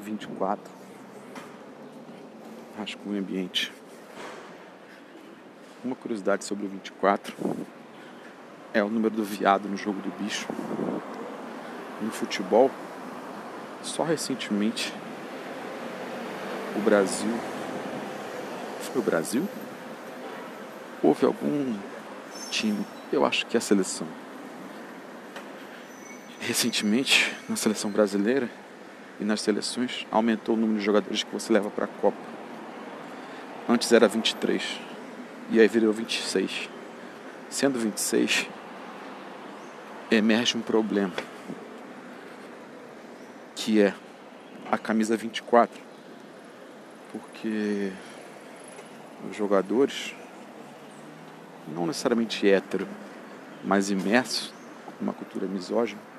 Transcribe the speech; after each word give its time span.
24. 0.00 0.62
Rascunho 2.78 3.20
ambiente. 3.20 3.72
Uma 5.84 5.94
curiosidade 5.94 6.44
sobre 6.44 6.66
o 6.66 6.68
24 6.68 7.34
é 8.72 8.82
o 8.82 8.88
número 8.88 9.14
do 9.14 9.24
viado 9.24 9.68
no 9.68 9.76
jogo 9.76 10.00
do 10.00 10.10
bicho. 10.22 10.46
No 12.00 12.10
futebol, 12.10 12.70
só 13.82 14.02
recentemente 14.02 14.92
o 16.76 16.80
Brasil. 16.80 17.32
Foi 18.80 19.00
o 19.00 19.04
Brasil? 19.04 19.48
Houve 21.02 21.24
algum 21.24 21.78
time, 22.50 22.84
eu 23.12 23.24
acho 23.24 23.46
que 23.46 23.56
é 23.56 23.58
a 23.58 23.60
seleção. 23.60 24.06
Recentemente, 26.40 27.34
na 27.48 27.56
seleção 27.56 27.90
brasileira 27.90 28.50
e 29.20 29.24
nas 29.24 29.42
seleções, 29.42 30.06
aumentou 30.10 30.54
o 30.54 30.58
número 30.58 30.78
de 30.78 30.84
jogadores 30.84 31.22
que 31.22 31.30
você 31.30 31.52
leva 31.52 31.70
para 31.70 31.84
a 31.84 31.88
Copa. 31.88 32.16
Antes 33.68 33.92
era 33.92 34.08
23 34.08 34.80
e 35.50 35.60
aí 35.60 35.68
virou 35.68 35.92
26. 35.92 36.70
Sendo 37.50 37.78
26, 37.78 38.48
emerge 40.10 40.56
um 40.56 40.62
problema 40.62 41.12
que 43.54 43.82
é 43.82 43.94
a 44.70 44.78
camisa 44.78 45.16
24, 45.16 45.78
porque 47.12 47.92
os 49.28 49.36
jogadores, 49.36 50.14
não 51.68 51.86
necessariamente 51.86 52.48
hétero, 52.48 52.88
mas 53.62 53.90
imersos 53.90 54.54
numa 54.98 55.12
cultura 55.12 55.46
misógina 55.46 56.09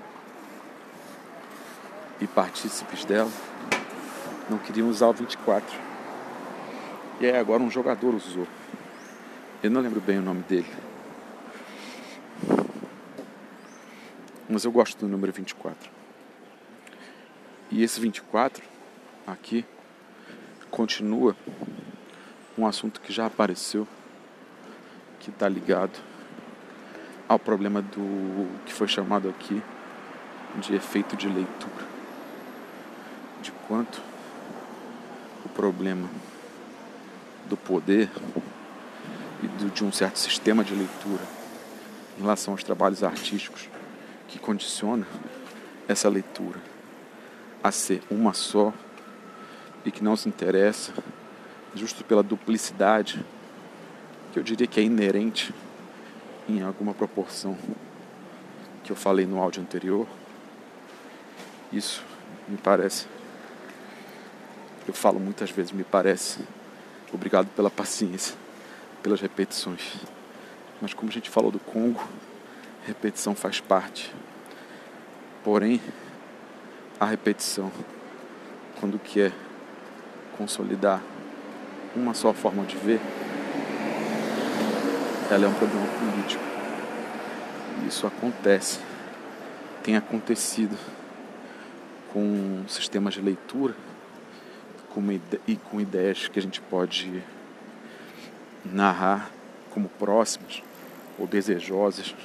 e 2.21 2.27
partícipes 2.27 3.03
dela, 3.03 3.31
não 4.47 4.59
queriam 4.59 4.87
usar 4.87 5.07
o 5.07 5.13
24. 5.13 5.67
E 7.19 7.25
aí 7.25 7.35
agora 7.35 7.63
um 7.63 7.69
jogador 7.69 8.13
usou. 8.13 8.47
Eu 9.63 9.71
não 9.71 9.81
lembro 9.81 9.99
bem 9.99 10.19
o 10.19 10.21
nome 10.21 10.43
dele. 10.43 10.71
Mas 14.47 14.63
eu 14.63 14.71
gosto 14.71 14.99
do 14.99 15.07
número 15.07 15.33
24. 15.33 15.89
E 17.71 17.83
esse 17.83 17.99
24 17.99 18.63
aqui 19.25 19.65
continua 20.69 21.35
um 22.57 22.67
assunto 22.67 23.01
que 23.01 23.11
já 23.11 23.25
apareceu, 23.25 23.87
que 25.19 25.29
está 25.29 25.47
ligado 25.47 25.99
ao 27.27 27.39
problema 27.39 27.81
do 27.81 28.47
que 28.65 28.73
foi 28.73 28.87
chamado 28.87 29.29
aqui 29.29 29.61
de 30.59 30.75
efeito 30.75 31.15
de 31.15 31.27
leitura. 31.27 31.90
De 33.41 33.51
quanto 33.67 34.01
o 35.45 35.49
problema 35.49 36.09
do 37.47 37.57
poder 37.57 38.09
e 39.43 39.47
do, 39.47 39.69
de 39.69 39.83
um 39.83 39.91
certo 39.91 40.19
sistema 40.19 40.63
de 40.63 40.73
leitura 40.73 41.23
em 42.17 42.21
relação 42.21 42.53
aos 42.53 42.63
trabalhos 42.63 43.03
artísticos 43.03 43.69
que 44.27 44.39
condiciona 44.39 45.07
essa 45.87 46.07
leitura 46.07 46.59
a 47.63 47.71
ser 47.71 48.01
uma 48.09 48.33
só 48.33 48.73
e 49.83 49.91
que 49.91 50.03
não 50.03 50.15
se 50.15 50.29
interessa 50.29 50.93
justo 51.75 52.03
pela 52.03 52.23
duplicidade 52.23 53.23
que 54.31 54.39
eu 54.39 54.43
diria 54.43 54.67
que 54.67 54.79
é 54.79 54.83
inerente 54.83 55.53
em 56.47 56.61
alguma 56.61 56.93
proporção 56.93 57.57
que 58.83 58.91
eu 58.91 58.95
falei 58.95 59.25
no 59.25 59.41
áudio 59.41 59.61
anterior. 59.61 60.07
Isso 61.71 62.03
me 62.47 62.57
parece. 62.57 63.07
Eu 64.87 64.93
falo 64.93 65.19
muitas 65.19 65.51
vezes, 65.51 65.71
me 65.71 65.83
parece. 65.83 66.39
Obrigado 67.13 67.47
pela 67.55 67.69
paciência, 67.69 68.35
pelas 69.03 69.21
repetições. 69.21 69.97
Mas 70.81 70.93
como 70.93 71.11
a 71.11 71.13
gente 71.13 71.29
falou 71.29 71.51
do 71.51 71.59
Congo, 71.59 72.01
repetição 72.85 73.35
faz 73.35 73.59
parte. 73.59 74.11
Porém, 75.43 75.79
a 76.99 77.05
repetição, 77.05 77.71
quando 78.79 78.97
quer 78.97 79.31
consolidar 80.35 81.01
uma 81.95 82.15
só 82.15 82.33
forma 82.33 82.63
de 82.65 82.75
ver, 82.77 82.99
ela 85.29 85.45
é 85.45 85.47
um 85.47 85.53
problema 85.53 85.85
político. 85.99 86.43
Isso 87.87 88.07
acontece, 88.07 88.79
tem 89.83 89.95
acontecido 89.95 90.77
com 92.11 92.63
sistemas 92.67 93.13
de 93.13 93.21
leitura 93.21 93.75
e 95.47 95.55
com 95.55 95.79
ideias 95.79 96.27
que 96.27 96.39
a 96.39 96.41
gente 96.41 96.59
pode 96.61 97.23
narrar 98.65 99.31
como 99.71 99.87
próximas 99.87 100.61
ou 101.17 101.25
desejosas 101.25 102.15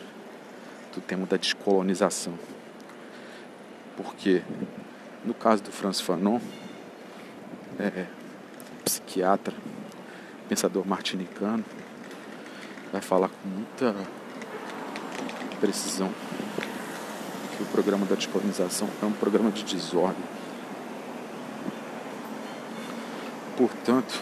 do 0.95 1.01
tema 1.01 1.27
da 1.27 1.37
descolonização. 1.37 2.35
Porque, 3.97 4.43
no 5.25 5.35
caso 5.35 5.63
do 5.63 5.71
Franz 5.71 6.01
Fanon, 6.01 6.41
é, 7.79 8.07
psiquiatra, 8.85 9.55
pensador 10.49 10.87
martinicano, 10.87 11.65
vai 12.93 13.01
falar 13.01 13.29
com 13.29 13.49
muita 13.49 13.95
precisão 15.61 16.13
que 17.57 17.63
o 17.63 17.67
programa 17.67 18.05
da 18.07 18.15
descolonização 18.15 18.89
é 19.03 19.07
um 19.07 19.13
programa 19.13 19.51
de 19.51 19.65
desordem. 19.65 20.23
Portanto, 23.57 24.21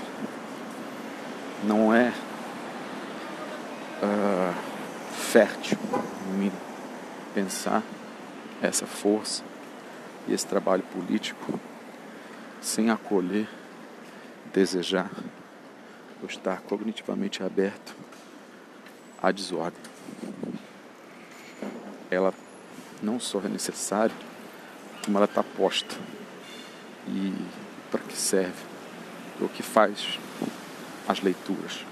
não 1.65 1.93
é 1.93 2.13
uh, 4.01 4.55
fértil 5.13 5.79
em 6.29 6.39
mim 6.39 6.53
pensar 7.35 7.83
essa 8.63 8.87
força 8.87 9.43
e 10.29 10.33
esse 10.33 10.47
trabalho 10.47 10.85
político 10.85 11.59
sem 12.61 12.91
acolher, 12.91 13.49
desejar 14.53 15.11
ou 16.23 16.29
estar 16.29 16.61
cognitivamente 16.63 17.43
aberto 17.43 17.95
à 19.21 19.33
desordem. 19.33 19.83
Ela 22.11 22.33
não 23.03 23.19
só 23.19 23.41
é 23.41 23.49
necessária, 23.49 24.15
como 25.05 25.19
ela 25.19 25.27
está 25.27 25.43
posta. 25.43 25.95
E 27.09 27.35
para 27.91 28.01
que 28.01 28.17
serve? 28.17 28.74
O 29.41 29.49
que 29.49 29.63
faz 29.63 30.19
as 31.09 31.21
leituras? 31.21 31.85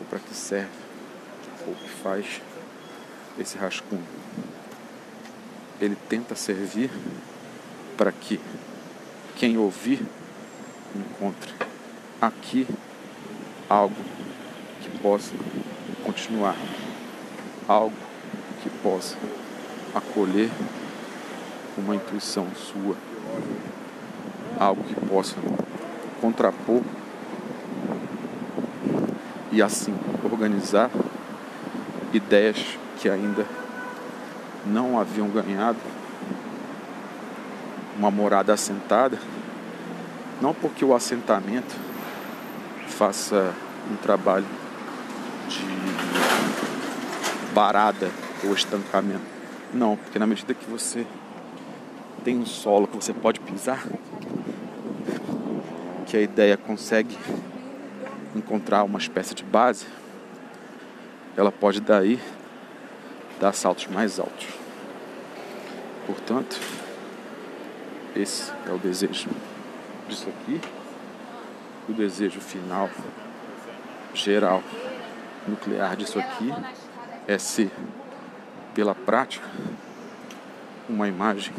Ou 0.00 0.06
para 0.06 0.18
que 0.18 0.34
serve? 0.34 0.70
Ou 1.66 1.72
o 1.72 1.76
que 1.76 1.88
faz 1.88 2.40
esse 3.38 3.58
rascunho? 3.58 4.06
Ele 5.80 5.96
tenta 6.08 6.34
servir 6.34 6.90
para 7.96 8.10
que 8.10 8.40
quem 9.36 9.58
ouvir 9.58 10.00
encontre 10.94 11.52
aqui 12.20 12.66
algo 13.68 13.94
que 14.82 14.90
possa 14.98 15.32
continuar, 16.04 16.56
algo 17.68 17.96
que 18.62 18.70
possa 18.82 19.16
acolher 19.94 20.50
uma 21.76 21.94
intuição 21.94 22.48
sua, 22.54 22.96
algo 24.58 24.82
que 24.84 24.94
possa 25.06 25.36
contrapor 26.20 26.82
e 29.52 29.62
assim 29.62 29.94
organizar 30.24 30.90
ideias 32.12 32.78
que 32.98 33.08
ainda 33.08 33.46
não 34.66 34.98
haviam 34.98 35.28
ganhado 35.28 35.78
uma 37.96 38.10
morada 38.10 38.52
assentada, 38.54 39.18
não 40.40 40.54
porque 40.54 40.84
o 40.84 40.94
assentamento 40.94 41.76
faça 42.88 43.52
um 43.90 43.96
trabalho 43.96 44.46
de 45.48 45.64
barada 47.52 48.10
ou 48.44 48.54
estancamento. 48.54 49.20
Não, 49.72 49.96
porque 49.96 50.18
na 50.18 50.26
medida 50.26 50.54
que 50.54 50.68
você 50.68 51.06
tem 52.24 52.38
um 52.38 52.46
solo 52.46 52.86
que 52.86 52.96
você 52.96 53.12
pode 53.12 53.38
pisar, 53.40 53.84
que 56.10 56.16
a 56.16 56.20
ideia 56.20 56.56
consegue 56.56 57.16
encontrar 58.34 58.82
uma 58.82 58.98
espécie 58.98 59.32
de 59.32 59.44
base, 59.44 59.86
ela 61.36 61.52
pode 61.52 61.80
daí 61.80 62.18
dar 63.40 63.52
saltos 63.52 63.86
mais 63.86 64.18
altos. 64.18 64.48
Portanto, 66.08 66.58
esse 68.16 68.50
é 68.66 68.72
o 68.72 68.78
desejo 68.78 69.30
disso 70.08 70.28
aqui. 70.28 70.60
O 71.88 71.92
desejo 71.92 72.40
final, 72.40 72.90
geral, 74.12 74.64
nuclear 75.46 75.94
disso 75.94 76.18
aqui 76.18 76.52
é 77.28 77.38
ser, 77.38 77.70
pela 78.74 78.96
prática, 78.96 79.46
uma 80.88 81.06
imagem 81.06 81.54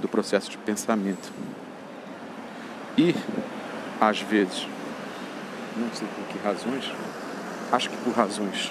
do 0.00 0.06
processo 0.06 0.48
de 0.48 0.58
pensamento 0.58 1.32
E, 2.96 3.14
às 3.98 4.20
vezes, 4.20 4.66
não 5.76 5.90
sei 5.94 6.06
por 6.08 6.26
que 6.26 6.38
razões, 6.44 6.84
acho 7.72 7.88
que 7.88 7.96
por 7.98 8.12
razões 8.12 8.70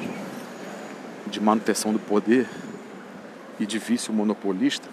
de 1.25 1.39
manutenção 1.39 1.91
do 1.91 1.97
poder 1.99 2.47
e 3.59 3.65
de 3.65 3.79
vício 3.79 4.13
monopolista, 4.13 4.87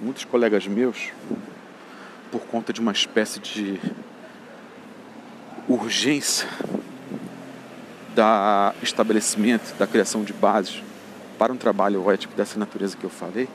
muitos 0.00 0.24
colegas 0.24 0.66
meus, 0.66 1.10
por 2.30 2.40
conta 2.46 2.72
de 2.72 2.80
uma 2.80 2.92
espécie 2.92 3.38
de 3.38 3.78
urgência 5.68 6.48
da 8.14 8.74
estabelecimento, 8.82 9.76
da 9.76 9.86
criação 9.86 10.24
de 10.24 10.32
bases 10.32 10.82
para 11.38 11.52
um 11.52 11.56
trabalho 11.56 12.10
ético 12.10 12.34
dessa 12.34 12.58
natureza 12.58 12.96
que 12.96 13.04
eu 13.04 13.10
falei, 13.10 13.46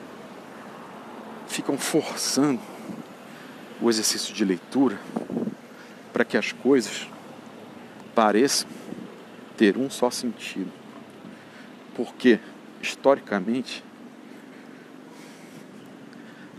ficam 1.47 1.79
forçando 1.79 2.70
o 3.81 3.89
exercício 3.89 4.33
de 4.33 4.45
leitura 4.45 4.99
para 6.13 6.23
que 6.23 6.37
as 6.37 6.51
coisas 6.51 7.07
pareçam 8.13 8.69
ter 9.57 9.77
um 9.77 9.89
só 9.89 10.11
sentido. 10.11 10.71
Porque, 11.95 12.39
historicamente, 12.81 13.83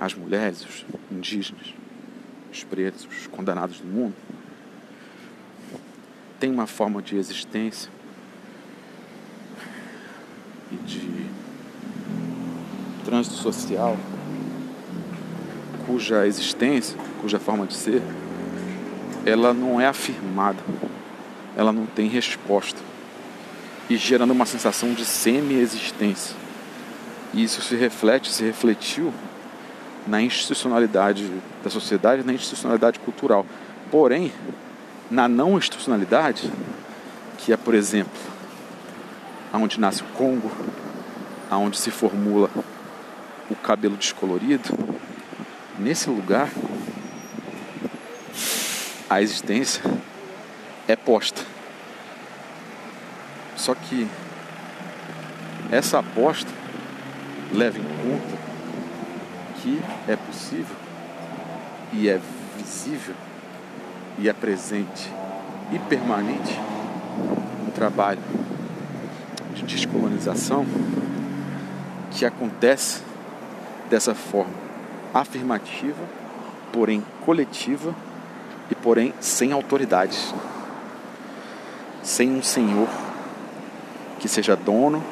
as 0.00 0.14
mulheres, 0.14 0.64
os 0.64 0.84
indígenas, 1.10 1.74
os 2.52 2.64
pretos, 2.64 3.06
os 3.06 3.26
condenados 3.28 3.78
do 3.78 3.86
mundo, 3.86 4.14
têm 6.40 6.50
uma 6.50 6.66
forma 6.66 7.00
de 7.00 7.16
existência 7.16 7.90
e 10.72 10.76
de 10.76 11.30
trânsito 13.04 13.36
social 13.36 13.96
cuja 15.86 16.26
existência, 16.26 16.96
cuja 17.20 17.38
forma 17.38 17.66
de 17.66 17.74
ser, 17.74 18.02
ela 19.24 19.52
não 19.52 19.80
é 19.80 19.86
afirmada, 19.86 20.58
ela 21.56 21.72
não 21.72 21.86
tem 21.86 22.08
resposta 22.08 22.80
e 23.88 23.96
gerando 23.96 24.30
uma 24.30 24.46
sensação 24.46 24.94
de 24.94 25.04
semi-existência. 25.04 26.34
E 27.34 27.42
isso 27.42 27.60
se 27.62 27.74
reflete, 27.74 28.30
se 28.30 28.44
refletiu 28.44 29.12
na 30.06 30.20
institucionalidade 30.20 31.30
da 31.62 31.70
sociedade, 31.70 32.24
na 32.24 32.32
institucionalidade 32.32 32.98
cultural. 32.98 33.46
Porém, 33.90 34.32
na 35.10 35.28
não 35.28 35.56
institucionalidade, 35.56 36.50
que 37.38 37.52
é, 37.52 37.56
por 37.56 37.74
exemplo, 37.74 38.20
aonde 39.52 39.78
nasce 39.78 40.02
o 40.02 40.06
Congo, 40.16 40.50
aonde 41.50 41.78
se 41.78 41.90
formula 41.90 42.50
o 43.50 43.54
cabelo 43.54 43.96
descolorido, 43.96 44.70
nesse 45.82 46.08
lugar 46.08 46.48
a 49.10 49.20
existência 49.20 49.82
é 50.86 50.94
posta. 50.94 51.42
Só 53.56 53.74
que 53.74 54.08
essa 55.70 55.98
aposta 55.98 56.50
leva 57.52 57.78
em 57.78 57.82
conta 57.82 58.42
que 59.60 59.82
é 60.08 60.16
possível 60.16 60.76
e 61.92 62.08
é 62.08 62.20
visível 62.56 63.14
e 64.18 64.28
é 64.28 64.32
presente 64.32 65.10
e 65.72 65.78
permanente 65.80 66.58
um 67.66 67.70
trabalho 67.70 68.22
de 69.54 69.62
descolonização 69.62 70.64
que 72.10 72.24
acontece 72.24 73.02
dessa 73.90 74.14
forma 74.14 74.71
afirmativa, 75.14 76.02
porém 76.72 77.04
coletiva 77.24 77.94
e 78.70 78.74
porém 78.74 79.12
sem 79.20 79.52
autoridades, 79.52 80.34
sem 82.02 82.30
um 82.30 82.42
senhor 82.42 82.88
que 84.18 84.28
seja 84.28 84.56
dono, 84.56 85.02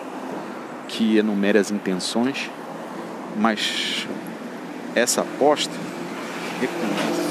que 0.88 1.18
enumere 1.18 1.58
as 1.58 1.70
intenções, 1.70 2.50
mas 3.36 4.06
essa 4.94 5.20
aposta 5.20 5.72
reconhece 6.60 7.30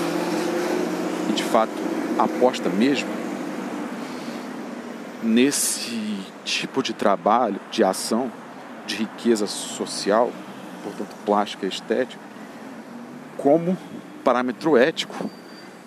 e 1.30 1.34
de 1.34 1.44
fato 1.44 1.72
aposta 2.18 2.70
mesmo 2.70 3.10
nesse 5.22 6.20
tipo 6.46 6.82
de 6.82 6.94
trabalho, 6.94 7.60
de 7.70 7.84
ação, 7.84 8.32
de 8.88 8.96
riqueza 8.96 9.48
social, 9.48 10.32
portanto 10.84 11.16
plástica 11.26 11.66
e 11.66 11.70
estética, 11.70 12.29
como 13.42 13.78
parâmetro 14.24 14.78
ético 14.78 15.30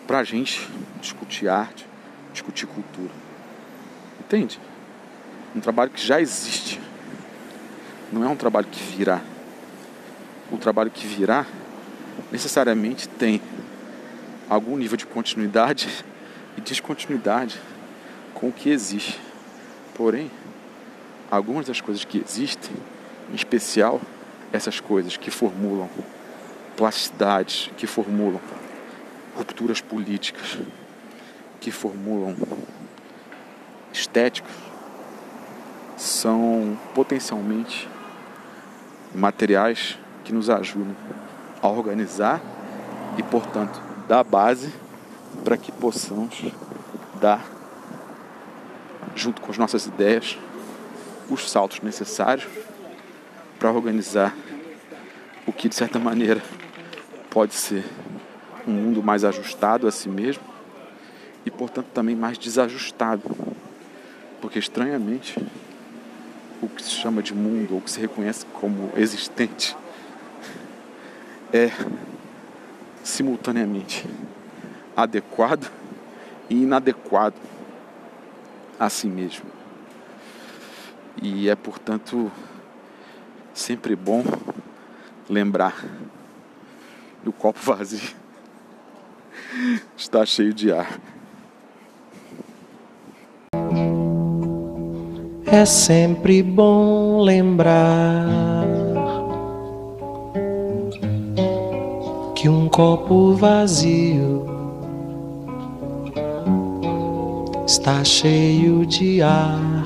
para 0.06 0.19
a 0.19 0.25
gente 0.25 0.69
discutir 1.00 1.49
arte, 1.49 1.87
discutir 2.32 2.66
cultura. 2.66 3.12
Entende? 4.20 4.58
Um 5.54 5.60
trabalho 5.60 5.90
que 5.90 6.04
já 6.04 6.20
existe. 6.20 6.81
Não 8.10 8.25
é 8.25 8.28
um 8.28 8.37
trabalho 8.37 8.66
que 8.66 8.82
virá. 8.82 9.20
O 10.50 10.56
trabalho 10.56 10.90
que 10.90 11.06
virá 11.06 11.46
necessariamente 12.31 13.08
tem 13.08 13.40
algum 14.48 14.76
nível 14.76 14.96
de 14.96 15.06
continuidade 15.06 16.05
e 16.56 16.60
descontinuidade 16.60 17.60
com 18.34 18.48
o 18.48 18.52
que 18.52 18.70
existe. 18.70 19.20
Porém, 19.94 20.31
algumas 21.31 21.66
das 21.66 21.81
coisas 21.81 22.05
que 22.05 22.22
existem, 22.26 22.75
em 23.31 23.34
especial 23.34 24.00
essas 24.52 24.81
coisas 24.81 25.16
que 25.16 25.31
formulam 25.31 25.88
plasticidades, 26.76 27.70
que 27.76 27.86
formulam 27.86 28.40
rupturas 29.36 29.80
políticas, 29.80 30.58
que 31.60 31.70
formulam 31.70 32.36
estéticos, 33.92 34.52
são 35.96 36.78
potencialmente 36.94 37.88
materiais 39.14 39.98
que 40.24 40.32
nos 40.32 40.50
ajudam 40.50 40.96
a 41.60 41.69
organizar 41.69 42.40
e, 43.16 43.22
portanto, 43.22 43.80
dar 44.08 44.24
base 44.24 44.72
para 45.44 45.56
que 45.56 45.70
possamos 45.70 46.42
dar, 47.20 47.44
junto 49.14 49.40
com 49.40 49.50
as 49.50 49.58
nossas 49.58 49.86
ideias, 49.86 50.38
os 51.30 51.50
saltos 51.50 51.80
necessários 51.80 52.46
para 53.58 53.70
organizar 53.70 54.34
o 55.47 55.53
que, 55.53 55.69
de 55.69 55.75
certa 55.75 55.99
maneira, 55.99 56.43
pode 57.31 57.55
ser 57.55 57.84
um 58.67 58.72
mundo 58.72 59.03
mais 59.03 59.25
ajustado 59.25 59.89
a 59.89 59.91
si 59.91 60.08
mesmo 60.08 60.44
e, 61.44 61.51
portanto, 61.51 61.87
também 61.93 62.15
mais 62.15 62.39
desajustado. 62.39 63.22
Porque, 64.41 64.58
estranhamente, 64.58 65.37
o 66.61 66.69
que 66.69 66.82
se 66.82 66.91
chama 66.91 67.22
de 67.22 67.34
mundo, 67.34 67.75
ou 67.75 67.81
que 67.81 67.91
se 67.91 68.01
reconhece 68.01 68.46
como 68.53 68.91
existente, 68.96 69.77
é 71.53 71.70
simultaneamente 73.03 74.06
adequado 74.96 75.70
e 76.49 76.63
inadequado 76.63 77.34
a 78.79 78.89
si 78.89 79.06
mesmo. 79.08 79.46
E 81.20 81.49
é, 81.49 81.55
portanto, 81.55 82.31
sempre 83.53 83.94
bom 83.96 84.25
lembrar 85.29 85.84
do 87.22 87.32
copo 87.32 87.60
vazio 87.60 88.22
está 89.96 90.24
cheio 90.24 90.52
de 90.52 90.72
ar. 90.72 90.98
É 95.46 95.64
sempre 95.64 96.43
bom 96.43 97.20
lembrar 97.20 98.26
que 102.34 102.48
um 102.48 102.69
copo 102.69 103.34
vazio 103.34 104.46
está 107.67 108.02
cheio 108.02 108.86
de 108.86 109.22
ar. 109.22 109.84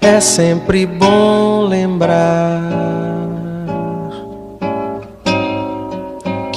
É 0.00 0.20
sempre 0.20 0.86
bom 0.86 1.66
lembrar 1.66 3.07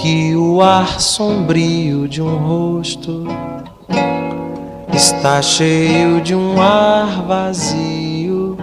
que 0.01 0.35
o 0.35 0.63
ar 0.63 0.99
sombrio 0.99 2.07
de 2.07 2.23
um 2.23 2.35
rosto 2.37 3.23
está 4.91 5.43
cheio 5.43 6.19
de 6.21 6.33
um 6.33 6.59
ar 6.59 7.21
vazio, 7.27 8.57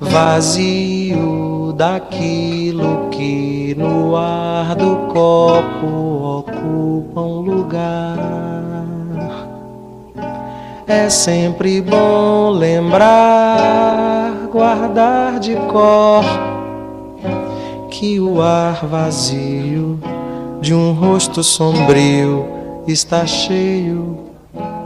vazio 0.00 1.72
daquilo 1.76 3.10
que 3.12 3.76
no 3.78 4.16
ar 4.16 4.74
do 4.74 4.96
copo 5.12 6.40
ocupa 6.40 7.20
um 7.20 7.40
lugar. 7.42 8.18
É 10.88 11.08
sempre 11.08 11.80
bom 11.80 12.50
lembrar, 12.50 14.32
guardar 14.50 15.38
de 15.38 15.54
cor 15.70 16.24
que 17.88 18.18
o 18.18 18.42
ar 18.42 18.84
vazio 18.84 19.96
de 20.62 20.72
um 20.72 20.92
rosto 20.92 21.42
sombrio 21.42 22.46
está 22.86 23.26
cheio 23.26 24.16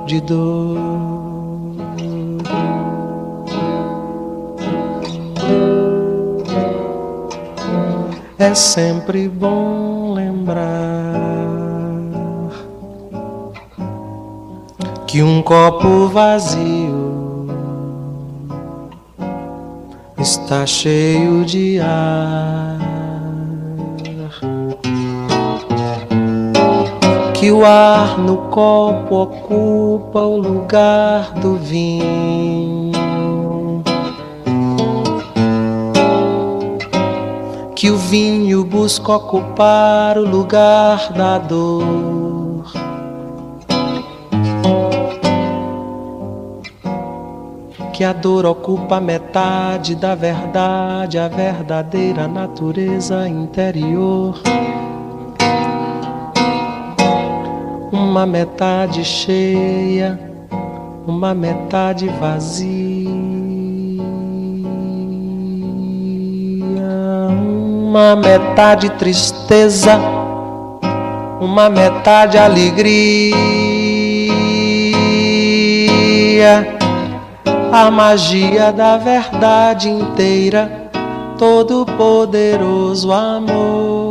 de 0.06 0.23
dor. 0.23 0.78
É 8.38 8.54
sempre 8.54 9.28
bom 9.28 10.14
lembrar 10.14 10.62
que 15.06 15.23
um 15.23 15.42
copo 15.42 16.09
vazio 16.09 17.50
está 20.18 20.64
cheio 20.64 21.45
de 21.45 21.78
ar. 21.80 22.96
Que 27.47 27.53
o 27.53 27.65
ar 27.65 28.19
no 28.19 28.38
copo 28.50 29.23
ocupa 29.23 30.19
o 30.19 30.37
lugar 30.37 31.33
do 31.35 31.55
vinho 31.55 32.93
que 37.76 37.88
o 37.88 37.97
vinho 37.97 38.65
busca 38.65 39.12
ocupar 39.12 40.19
o 40.19 40.29
lugar 40.29 41.12
da 41.12 41.38
dor. 41.38 42.65
Que 47.93 48.03
a 48.03 48.12
dor 48.12 48.45
ocupa 48.45 49.00
metade 49.00 49.95
da 49.95 50.17
verdade, 50.17 51.17
a 51.17 51.29
verdadeira 51.29 52.26
natureza 52.26 53.29
interior. 53.29 54.35
Uma 57.97 58.26
metade 58.26 59.05
cheia, 59.05 60.19
uma 61.07 61.35
metade 61.35 62.09
vazia 62.21 63.07
uma 67.97 68.15
metade 68.15 68.91
tristeza, 68.91 69.99
uma 71.41 71.71
metade 71.71 72.37
alegria. 72.37 73.35
A 77.73 77.91
magia 77.91 78.71
da 78.71 78.99
verdade 78.99 79.88
inteira, 79.88 80.91
todo 81.38 81.87
poderoso 81.97 83.11
amor. 83.11 84.05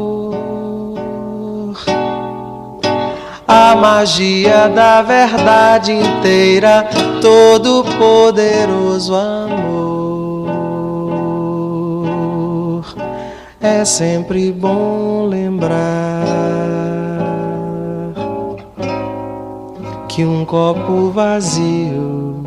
A 3.58 3.74
magia 3.74 4.68
da 4.68 5.02
verdade 5.02 5.94
inteira, 5.94 6.86
todo 7.22 7.86
poderoso 7.98 9.16
amor. 9.16 9.76
é 13.62 13.84
sempre 13.84 14.52
bom 14.52 15.26
lembrar 15.28 16.26
que 20.10 20.26
um 20.26 20.44
copo 20.44 21.12
vazio 21.12 22.44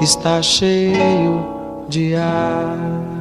está 0.00 0.42
cheio 0.42 1.44
de 1.88 2.14
ar. 2.16 3.15